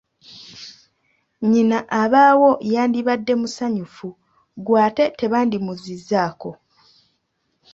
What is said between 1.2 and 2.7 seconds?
Nnyina abaawo